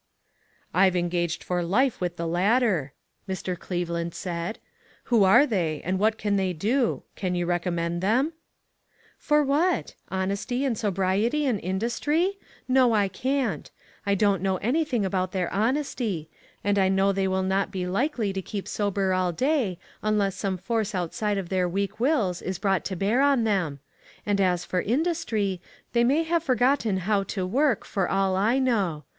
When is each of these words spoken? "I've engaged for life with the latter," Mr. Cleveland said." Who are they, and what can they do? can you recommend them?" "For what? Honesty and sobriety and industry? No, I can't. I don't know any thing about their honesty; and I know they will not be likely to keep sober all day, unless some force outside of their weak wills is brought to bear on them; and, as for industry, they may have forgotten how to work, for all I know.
"I've 0.73 0.95
engaged 0.95 1.43
for 1.43 1.61
life 1.61 2.01
with 2.01 2.17
the 2.17 2.25
latter," 2.25 2.93
Mr. 3.29 3.55
Cleveland 3.55 4.15
said." 4.15 4.57
Who 5.13 5.23
are 5.23 5.45
they, 5.45 5.79
and 5.85 5.99
what 5.99 6.17
can 6.17 6.37
they 6.37 6.53
do? 6.53 7.03
can 7.15 7.35
you 7.35 7.45
recommend 7.45 8.01
them?" 8.01 8.33
"For 9.19 9.43
what? 9.43 9.93
Honesty 10.09 10.65
and 10.65 10.75
sobriety 10.75 11.45
and 11.45 11.59
industry? 11.59 12.39
No, 12.67 12.95
I 12.95 13.09
can't. 13.09 13.69
I 14.03 14.15
don't 14.15 14.41
know 14.41 14.57
any 14.57 14.83
thing 14.83 15.05
about 15.05 15.33
their 15.33 15.53
honesty; 15.53 16.31
and 16.63 16.79
I 16.79 16.89
know 16.89 17.11
they 17.11 17.27
will 17.27 17.43
not 17.43 17.69
be 17.69 17.85
likely 17.85 18.33
to 18.33 18.41
keep 18.41 18.67
sober 18.67 19.13
all 19.13 19.31
day, 19.31 19.77
unless 20.01 20.35
some 20.35 20.57
force 20.57 20.95
outside 20.95 21.37
of 21.37 21.49
their 21.49 21.69
weak 21.69 21.99
wills 21.99 22.41
is 22.41 22.57
brought 22.57 22.83
to 22.85 22.95
bear 22.95 23.21
on 23.21 23.43
them; 23.43 23.79
and, 24.25 24.41
as 24.41 24.65
for 24.65 24.81
industry, 24.81 25.61
they 25.93 26.03
may 26.03 26.23
have 26.23 26.41
forgotten 26.41 26.97
how 27.05 27.21
to 27.21 27.45
work, 27.45 27.85
for 27.85 28.09
all 28.09 28.35
I 28.35 28.57
know. 28.57 29.03